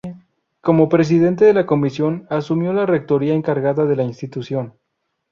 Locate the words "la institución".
3.95-4.73